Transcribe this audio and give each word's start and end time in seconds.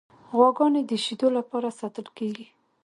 غواګانې 0.37 0.81
د 0.85 0.91
شیدو 1.03 1.27
لپاره 1.37 1.75
ساتل 1.79 2.07
کیږي. 2.17 2.47